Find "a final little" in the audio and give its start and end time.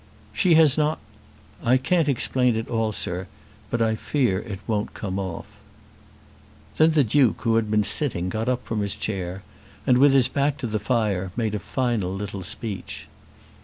11.53-12.41